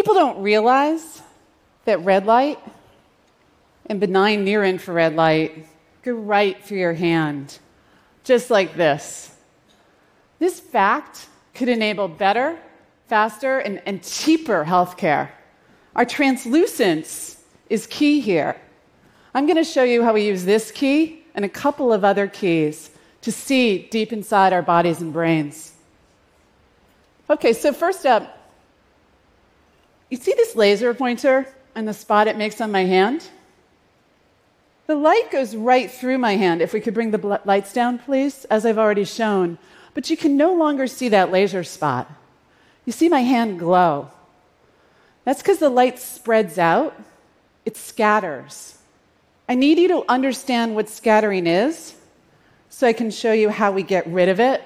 [0.00, 1.20] People don't realize
[1.84, 2.58] that red light
[3.84, 5.66] and benign near infrared light
[6.02, 7.58] go right through your hand,
[8.24, 9.36] just like this.
[10.38, 12.58] This fact could enable better,
[13.08, 15.28] faster, and, and cheaper healthcare.
[15.94, 17.36] Our translucence
[17.68, 18.56] is key here.
[19.34, 22.26] I'm going to show you how we use this key and a couple of other
[22.26, 22.88] keys
[23.20, 25.74] to see deep inside our bodies and brains.
[27.28, 28.38] Okay, so first up,
[30.10, 33.28] you see this laser pointer and the spot it makes on my hand?
[34.86, 36.60] The light goes right through my hand.
[36.60, 39.56] If we could bring the lights down, please, as I've already shown.
[39.94, 42.10] But you can no longer see that laser spot.
[42.84, 44.10] You see my hand glow.
[45.24, 47.00] That's because the light spreads out,
[47.64, 48.78] it scatters.
[49.48, 51.94] I need you to understand what scattering is
[52.68, 54.62] so I can show you how we get rid of it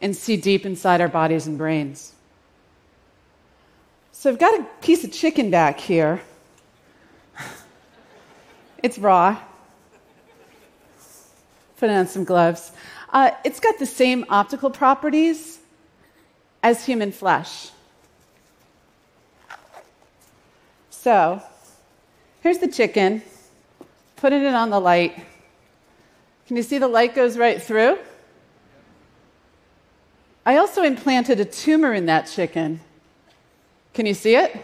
[0.00, 2.12] and see deep inside our bodies and brains.
[4.18, 6.20] So I've got a piece of chicken back here.
[8.82, 9.38] It's raw.
[11.76, 12.72] Put on some gloves.
[13.10, 15.60] Uh, it's got the same optical properties
[16.64, 17.70] as human flesh.
[20.90, 21.40] So,
[22.40, 23.22] here's the chicken.
[24.16, 25.14] Putting it on the light.
[26.48, 27.98] Can you see the light goes right through?
[30.44, 32.80] I also implanted a tumor in that chicken.
[33.98, 34.56] Can you see it?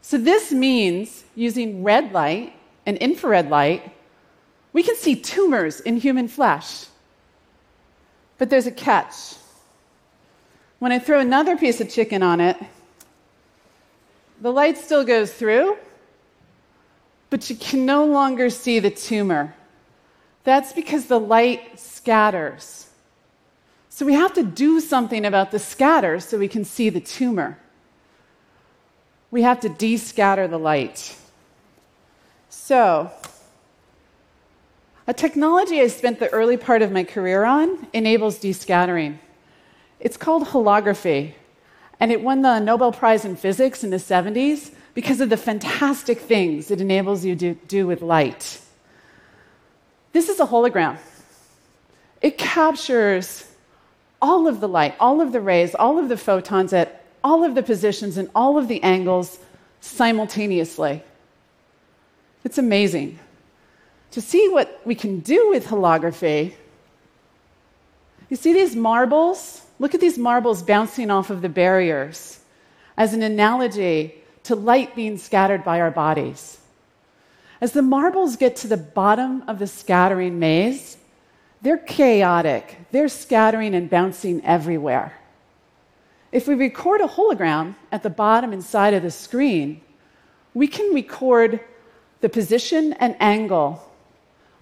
[0.00, 2.54] So, this means using red light
[2.86, 3.94] and infrared light,
[4.72, 6.86] we can see tumors in human flesh.
[8.38, 9.34] But there's a catch.
[10.78, 12.56] When I throw another piece of chicken on it,
[14.40, 15.76] the light still goes through,
[17.28, 19.54] but you can no longer see the tumor.
[20.44, 22.86] That's because the light scatters.
[23.94, 27.58] So we have to do something about the scatter so we can see the tumor.
[29.30, 31.14] We have to descatter the light.
[32.48, 33.10] So,
[35.06, 39.18] a technology I spent the early part of my career on enables descattering.
[40.00, 41.34] It's called holography,
[42.00, 46.18] and it won the Nobel Prize in Physics in the 70s because of the fantastic
[46.18, 48.58] things it enables you to do with light.
[50.14, 50.96] This is a hologram.
[52.22, 53.51] It captures
[54.22, 57.54] all of the light, all of the rays, all of the photons at all of
[57.54, 59.38] the positions and all of the angles
[59.80, 61.02] simultaneously.
[62.44, 63.18] It's amazing.
[64.12, 66.54] To see what we can do with holography,
[68.28, 69.62] you see these marbles?
[69.78, 72.40] Look at these marbles bouncing off of the barriers
[72.96, 76.58] as an analogy to light being scattered by our bodies.
[77.60, 80.96] As the marbles get to the bottom of the scattering maze,
[81.62, 85.18] they're chaotic, they're scattering and bouncing everywhere.
[86.32, 89.80] If we record a hologram at the bottom and side of the screen,
[90.54, 91.60] we can record
[92.20, 93.90] the position and angle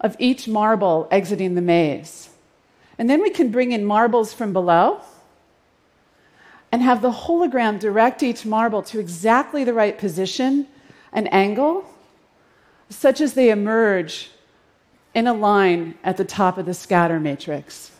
[0.00, 2.31] of each marble exiting the maze.
[2.99, 5.00] And then we can bring in marbles from below
[6.72, 10.66] and have the hologram direct each marble to exactly the right position
[11.12, 11.84] and angle,
[12.89, 14.31] such as they emerge
[15.20, 17.91] in a line at the top of the scatter matrix.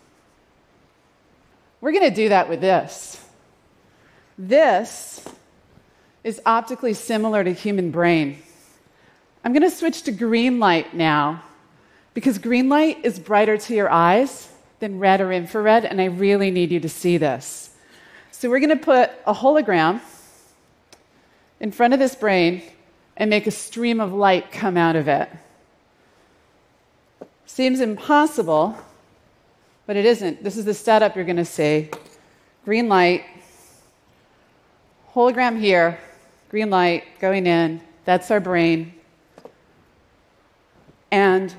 [1.82, 3.22] We're going to do that with this.
[4.38, 5.22] This
[6.25, 8.38] is optically similar to human brain.
[9.44, 11.42] I'm going to switch to green light now
[12.14, 16.50] because green light is brighter to your eyes than red or infrared, and I really
[16.50, 17.76] need you to see this.
[18.30, 20.00] So, we're going to put a hologram
[21.60, 22.62] in front of this brain
[23.19, 25.28] and make a stream of light come out of it.
[27.53, 28.77] Seems impossible,
[29.84, 30.44] but it isn't.
[30.44, 31.91] This is the setup you're going to see.
[32.65, 33.25] Green light,
[35.12, 35.99] hologram here,
[36.49, 37.81] green light going in.
[38.05, 38.94] That's our brain.
[41.10, 41.53] And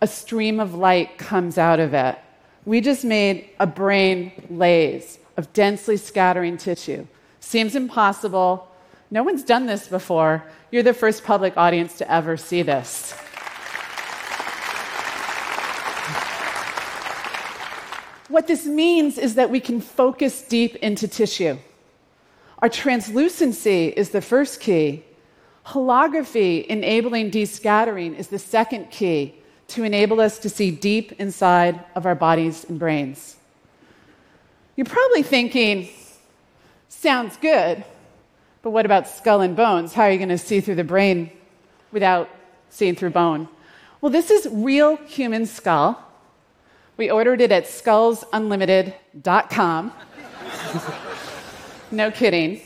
[0.00, 2.16] a stream of light comes out of it.
[2.64, 7.06] We just made a brain laze of densely scattering tissue.
[7.38, 8.66] Seems impossible.
[9.10, 10.42] No one's done this before.
[10.70, 13.14] You're the first public audience to ever see this.
[18.34, 21.56] What this means is that we can focus deep into tissue.
[22.58, 25.04] Our translucency is the first key.
[25.66, 29.36] Holography, enabling descattering, is the second key
[29.68, 33.36] to enable us to see deep inside of our bodies and brains.
[34.74, 35.88] You're probably thinking,
[36.88, 37.84] sounds good,
[38.62, 39.92] but what about skull and bones?
[39.92, 41.30] How are you going to see through the brain
[41.92, 42.28] without
[42.68, 43.46] seeing through bone?
[44.00, 46.04] Well, this is real human skull
[46.96, 49.92] we ordered it at skullsunlimited.com.
[51.90, 52.60] No kidding.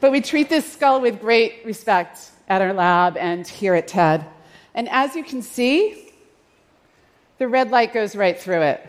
[0.00, 4.24] But we treat this skull with great respect at our lab and here at TED.
[4.74, 6.12] And as you can see,
[7.38, 8.86] the red light goes right through it,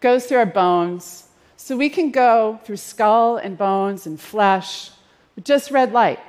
[0.00, 1.28] goes through our bones.
[1.56, 4.90] So we can go through skull and bones and flesh
[5.34, 6.20] with just red light.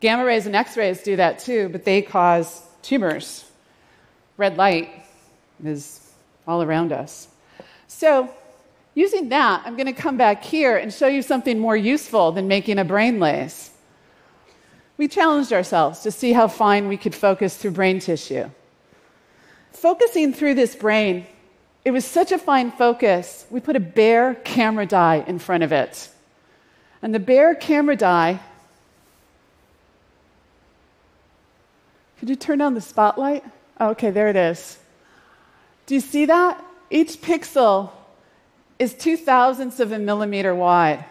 [0.00, 3.44] Gamma rays and X rays do that too, but they cause tumors.
[4.36, 4.99] Red light
[5.64, 6.12] is
[6.46, 7.28] all around us.
[7.86, 8.28] So,
[8.94, 12.48] using that, I'm going to come back here and show you something more useful than
[12.48, 13.70] making a brain lace.
[14.96, 18.50] We challenged ourselves to see how fine we could focus through brain tissue.
[19.72, 21.26] Focusing through this brain,
[21.84, 25.72] it was such a fine focus, we put a bare camera die in front of
[25.72, 26.08] it.
[27.02, 28.40] And the bare camera die
[32.20, 33.42] Could you turn on the spotlight?
[33.80, 34.78] Oh, okay, there it is.
[35.90, 36.64] Do you see that?
[36.88, 37.90] Each pixel
[38.78, 41.04] is two thousandths of a millimeter wide,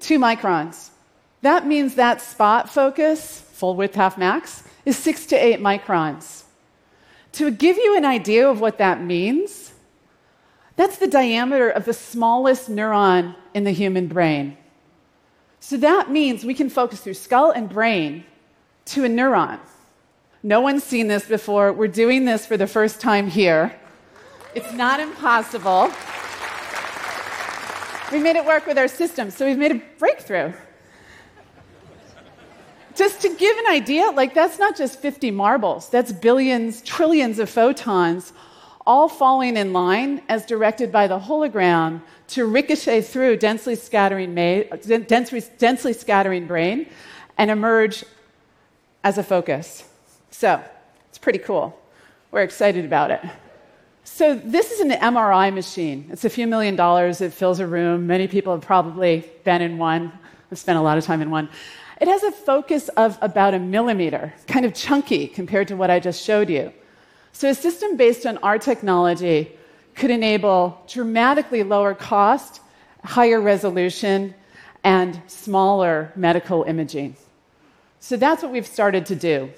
[0.00, 0.90] two microns.
[1.40, 6.42] That means that spot focus, full width half max, is six to eight microns.
[7.40, 9.72] To give you an idea of what that means,
[10.76, 14.58] that's the diameter of the smallest neuron in the human brain.
[15.60, 18.24] So that means we can focus through skull and brain
[18.92, 19.58] to a neuron.
[20.42, 21.72] No one's seen this before.
[21.72, 23.74] We're doing this for the first time here.
[24.54, 25.90] It's not impossible.
[28.12, 30.52] We made it work with our system, so we've made a breakthrough.
[32.94, 37.50] Just to give an idea, like that's not just 50 marbles, that's billions, trillions of
[37.50, 38.32] photons
[38.86, 45.42] all falling in line as directed by the hologram to ricochet through densely scattering, densely,
[45.58, 46.86] densely scattering brain
[47.36, 48.04] and emerge
[49.04, 49.87] as a focus.
[50.30, 50.62] So
[51.08, 51.78] it's pretty cool.
[52.30, 53.20] We're excited about it.
[54.04, 56.08] So, this is an MRI machine.
[56.10, 57.20] It's a few million dollars.
[57.20, 58.06] It fills a room.
[58.06, 60.12] Many people have probably been in one.
[60.50, 61.48] I've spent a lot of time in one.
[62.00, 66.00] It has a focus of about a millimeter, kind of chunky compared to what I
[66.00, 66.72] just showed you.
[67.32, 69.52] So, a system based on our technology
[69.94, 72.60] could enable dramatically lower cost,
[73.04, 74.34] higher resolution,
[74.84, 77.14] and smaller medical imaging.
[78.00, 79.50] So, that's what we've started to do.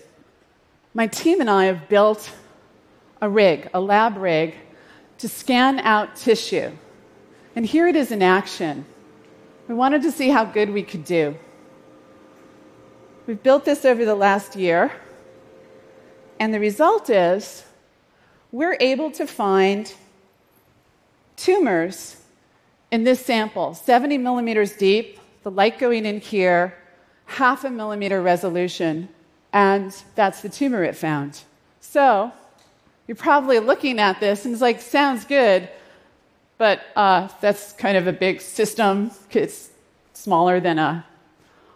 [0.92, 2.32] My team and I have built
[3.20, 4.56] a rig, a lab rig,
[5.18, 6.72] to scan out tissue.
[7.54, 8.84] And here it is in action.
[9.68, 11.36] We wanted to see how good we could do.
[13.26, 14.90] We've built this over the last year,
[16.40, 17.64] and the result is
[18.50, 19.94] we're able to find
[21.36, 22.16] tumors
[22.90, 26.76] in this sample, 70 millimeters deep, the light going in here,
[27.26, 29.08] half a millimeter resolution
[29.52, 31.42] and that's the tumor it found.
[31.80, 32.32] So
[33.06, 35.68] you're probably looking at this and it's like, sounds good,
[36.58, 39.10] but uh, that's kind of a big system.
[39.30, 39.70] It's
[40.12, 41.04] smaller than a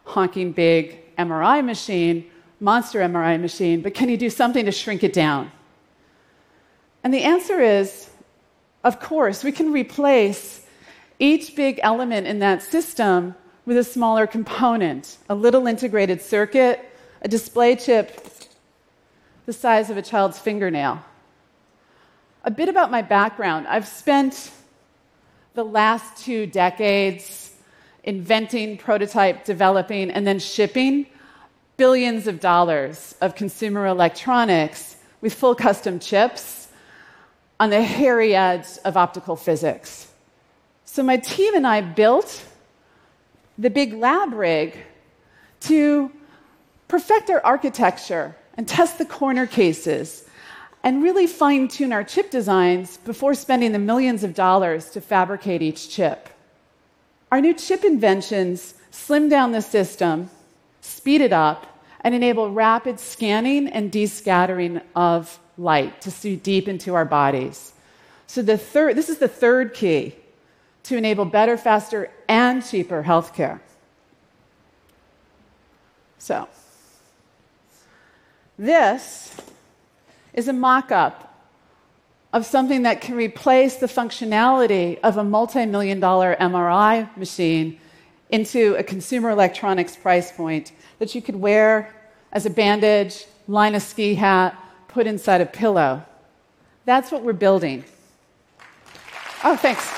[0.05, 2.31] honking big MRI machine,
[2.61, 5.51] monster MRI machine, but can you do something to shrink it down?
[7.03, 8.11] And the answer is,
[8.85, 10.65] of course, we can replace
[11.19, 13.35] each big element in that system
[13.67, 16.94] with a smaller component, a little integrated circuit
[17.25, 18.21] a display chip
[19.47, 21.03] the size of a child's fingernail.
[22.45, 24.51] A bit about my background I've spent
[25.55, 27.53] the last two decades
[28.03, 31.07] inventing, prototype, developing, and then shipping
[31.79, 36.69] billions of dollars of consumer electronics with full custom chips
[37.59, 40.09] on the hairy edge of optical physics.
[40.85, 42.45] So my team and I built
[43.57, 44.77] the big lab rig
[45.61, 46.11] to
[46.89, 50.25] perfect our architecture and test the corner cases
[50.83, 55.63] and really fine tune our chip designs before spending the millions of dollars to fabricate
[55.63, 56.29] each chip.
[57.33, 60.31] Our new chip inventions slim down the system,
[60.83, 61.67] speed it up,
[62.03, 67.73] and enable rapid scanning and descattering of light to see deep into our bodies.
[68.27, 70.15] So the third, this is the third key
[70.85, 73.61] to enable better, faster, and cheaper healthcare.
[76.19, 76.47] So,
[78.59, 79.37] this
[80.33, 81.25] is a mock up
[82.33, 87.79] of something that can replace the functionality of a multi million dollar MRI machine
[88.31, 91.95] into a consumer electronics price point that you could wear
[92.33, 94.59] as a bandage, line a ski hat,
[94.89, 96.05] put inside a pillow.
[96.85, 97.85] That's what we're building.
[99.45, 99.89] Oh, thanks.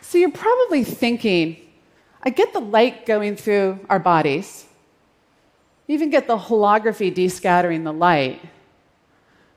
[0.00, 1.56] So you're probably thinking,
[2.22, 4.66] I get the light going through our bodies.
[5.86, 8.40] You even get the holography descattering the light.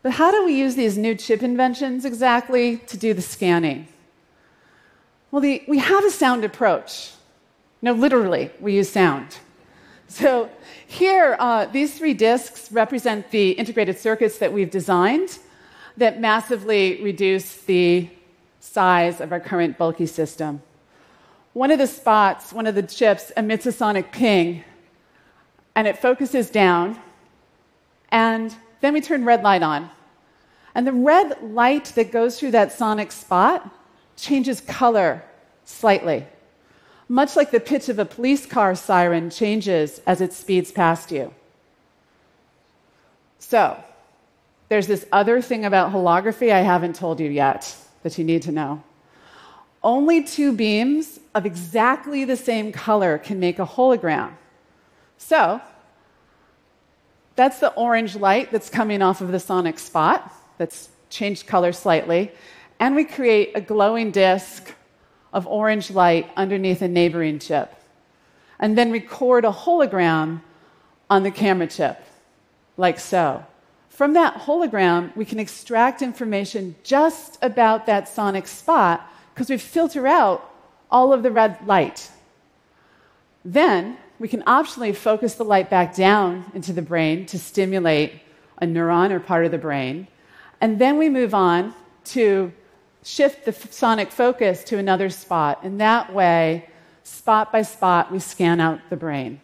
[0.01, 3.88] But how do we use these new chip inventions exactly to do the scanning?
[5.31, 7.12] Well, the, we have a sound approach.
[7.81, 9.38] No, literally, we use sound.
[10.07, 10.50] So
[10.88, 15.39] here, uh, these three disks represent the integrated circuits that we've designed
[15.98, 18.10] that massively reduce the
[18.60, 20.62] size of our current bulky system.
[21.56, 24.66] One of the spots, one of the chips, emits a sonic ping,
[25.74, 27.00] and it focuses down,
[28.10, 29.90] and then we turn red light on.
[30.76, 33.70] And the red light that goes through that sonic spot
[34.18, 35.24] changes color
[35.64, 36.28] slightly,
[37.08, 41.34] much like the pitch of a police car siren changes as it speeds past you.
[43.40, 43.82] So,
[44.68, 48.52] there's this other thing about holography I haven't told you yet that you need to
[48.52, 48.84] know.
[49.82, 54.32] Only two beams of exactly the same color can make a hologram.
[55.18, 55.62] So,
[57.36, 62.32] that's the orange light that's coming off of the sonic spot that's changed color slightly.
[62.80, 64.74] And we create a glowing disk
[65.34, 67.75] of orange light underneath a neighboring chip.
[68.58, 70.42] And then record a hologram
[71.10, 72.01] on the camera chip,
[72.77, 73.46] like so.
[73.89, 80.08] From that hologram, we can extract information just about that sonic spot because we filter
[80.08, 80.55] out
[80.96, 82.10] all of the red light.
[83.44, 88.14] Then we can optionally focus the light back down into the brain to stimulate
[88.60, 90.08] a neuron or part of the brain.
[90.62, 91.74] And then we move on
[92.16, 92.54] to
[93.04, 95.60] shift the sonic focus to another spot.
[95.64, 96.70] And that way,
[97.04, 99.42] spot by spot, we scan out the brain.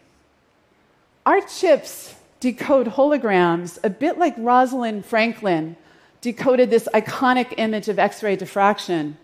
[1.26, 5.76] Our chips decode holograms a bit like Rosalind Franklin
[6.22, 9.18] decoded this iconic image of X ray diffraction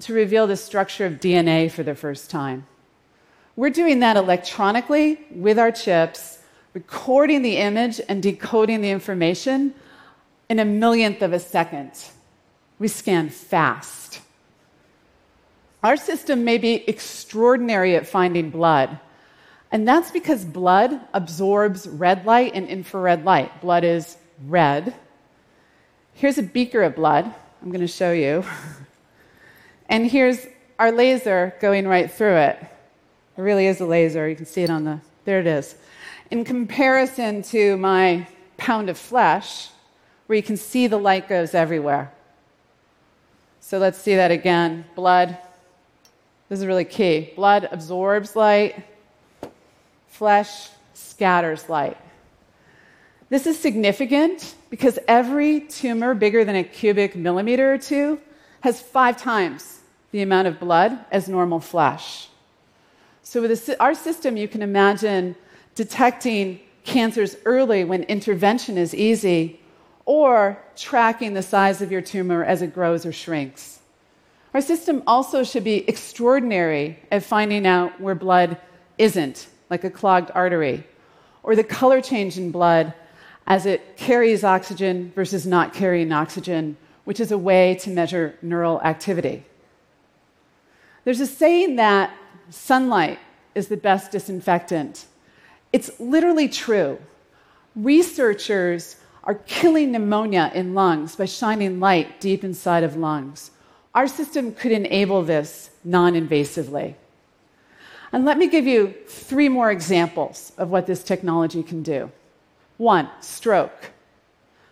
[0.00, 2.66] to reveal the structure of DNA for the first time.
[3.56, 6.38] We're doing that electronically with our chips,
[6.72, 9.74] recording the image and decoding the information
[10.48, 11.92] in a millionth of a second.
[12.78, 14.20] We scan fast.
[15.84, 18.98] Our system may be extraordinary at finding blood,
[19.70, 23.60] and that's because blood absorbs red light and infrared light.
[23.60, 24.94] Blood is red.
[26.14, 27.32] Here's a beaker of blood.
[27.62, 28.44] I'm going to show you.
[29.88, 30.46] And here's
[30.78, 32.58] our laser going right through it.
[33.36, 34.28] It really is a laser.
[34.28, 35.74] You can see it on the, there it is.
[36.30, 38.26] In comparison to my
[38.56, 39.68] pound of flesh,
[40.26, 42.12] where you can see the light goes everywhere.
[43.60, 44.84] So let's see that again.
[44.94, 45.36] Blood.
[46.48, 47.32] This is really key.
[47.34, 48.84] Blood absorbs light,
[50.08, 51.96] flesh scatters light.
[53.30, 58.20] This is significant because every tumor bigger than a cubic millimeter or two
[58.60, 59.73] has five times
[60.14, 62.28] the amount of blood as normal flesh.
[63.24, 65.34] So, with our system, you can imagine
[65.74, 69.58] detecting cancers early when intervention is easy,
[70.04, 73.80] or tracking the size of your tumor as it grows or shrinks.
[74.54, 78.56] Our system also should be extraordinary at finding out where blood
[78.98, 80.84] isn't like a clogged artery,
[81.42, 82.94] or the color change in blood
[83.48, 88.80] as it carries oxygen versus not carrying oxygen, which is a way to measure neural
[88.82, 89.44] activity.
[91.04, 92.10] There's a saying that
[92.50, 93.18] sunlight
[93.54, 95.06] is the best disinfectant.
[95.72, 96.98] It's literally true.
[97.76, 103.50] Researchers are killing pneumonia in lungs by shining light deep inside of lungs.
[103.94, 106.94] Our system could enable this non invasively.
[108.12, 112.10] And let me give you three more examples of what this technology can do.
[112.76, 113.90] One, stroke.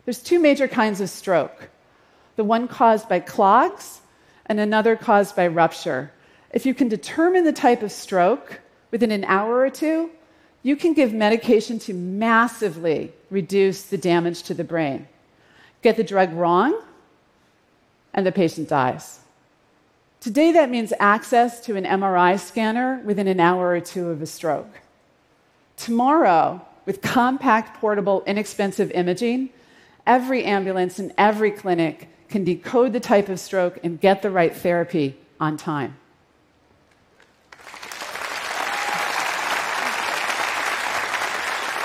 [0.04, 1.68] There's two major kinds of stroke
[2.36, 4.00] the one caused by clogs
[4.46, 6.10] and another caused by rupture.
[6.52, 10.10] If you can determine the type of stroke within an hour or two,
[10.62, 15.08] you can give medication to massively reduce the damage to the brain.
[15.82, 16.80] Get the drug wrong,
[18.14, 19.20] and the patient dies.
[20.20, 24.26] Today, that means access to an MRI scanner within an hour or two of a
[24.26, 24.80] stroke.
[25.76, 29.50] Tomorrow, with compact, portable, inexpensive imaging,
[30.06, 34.54] every ambulance and every clinic can decode the type of stroke and get the right
[34.54, 35.96] therapy on time.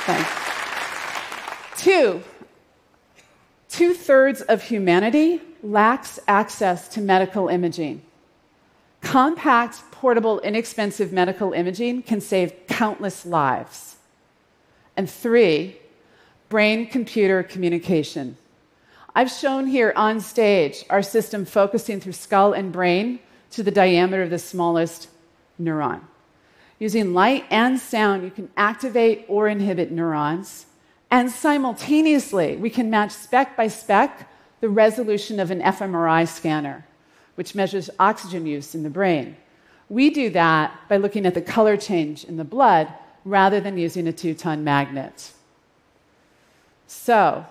[0.07, 1.83] Thanks.
[1.83, 2.23] Two,
[3.67, 8.01] two thirds of humanity lacks access to medical imaging.
[9.01, 13.97] Compact, portable, inexpensive medical imaging can save countless lives.
[14.95, 15.75] And three,
[16.47, 18.37] brain computer communication.
[19.13, 23.19] I've shown here on stage our system focusing through skull and brain
[23.51, 25.09] to the diameter of the smallest
[25.61, 25.99] neuron.
[26.79, 30.65] Using light and sound, you can activate or inhibit neurons,
[31.09, 34.29] And simultaneously, we can match spec by spec
[34.59, 36.85] the resolution of an fMRI scanner,
[37.35, 39.37] which measures oxygen use in the brain.
[39.89, 42.91] We do that by looking at the color change in the blood
[43.23, 45.31] rather than using a two ton magnet.
[46.87, 47.45] So,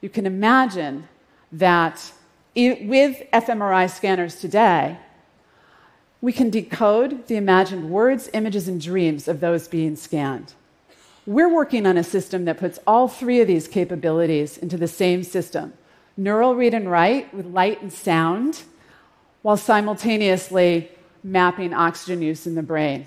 [0.00, 1.08] you can imagine
[1.52, 2.12] that
[2.54, 4.98] with fMRI scanners today,
[6.26, 10.54] we can decode the imagined words, images, and dreams of those being scanned.
[11.24, 15.22] We're working on a system that puts all three of these capabilities into the same
[15.22, 15.72] system
[16.16, 18.64] neural read and write with light and sound,
[19.42, 20.90] while simultaneously
[21.22, 23.06] mapping oxygen use in the brain.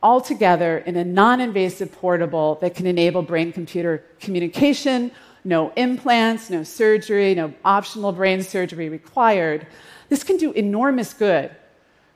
[0.00, 5.10] All together in a non invasive portable that can enable brain computer communication,
[5.42, 9.66] no implants, no surgery, no optional brain surgery required.
[10.08, 11.50] This can do enormous good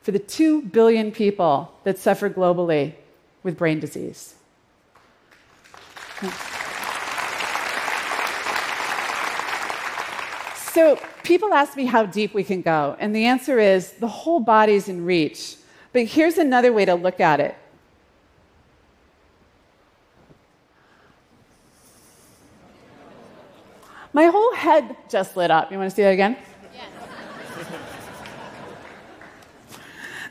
[0.05, 2.93] for the 2 billion people that suffer globally
[3.41, 4.35] with brain disease.
[10.73, 14.39] So, people ask me how deep we can go, and the answer is the whole
[14.39, 15.55] body's in reach.
[15.91, 17.55] But here's another way to look at it.
[24.13, 25.71] My whole head just lit up.
[25.71, 26.37] You want to see that again?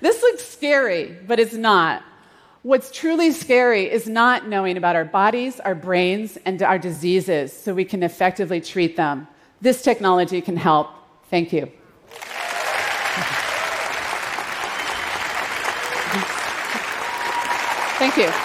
[0.05, 2.03] This looks scary, but it's not.
[2.61, 7.73] What's truly scary is not knowing about our bodies, our brains, and our diseases so
[7.73, 9.27] we can effectively treat them.
[9.63, 10.91] This technology can help.
[11.31, 11.73] Thank you.
[17.99, 18.44] Thank you.